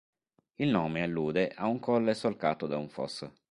Il 0.55 0.69
nome 0.71 1.03
allude 1.03 1.49
ad 1.53 1.67
un 1.69 1.77
colle 1.77 2.15
solcato 2.15 2.65
da 2.65 2.75
un 2.75 2.89
fosso. 2.89 3.35